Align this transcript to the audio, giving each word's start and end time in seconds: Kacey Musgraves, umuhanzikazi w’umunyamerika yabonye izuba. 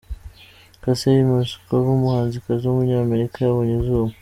Kacey 0.81 1.21
Musgraves, 1.29 1.89
umuhanzikazi 1.95 2.63
w’umunyamerika 2.65 3.35
yabonye 3.39 3.73
izuba. 3.81 4.11